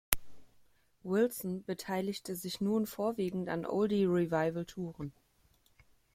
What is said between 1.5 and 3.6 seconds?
beteiligte sich nun vorwiegend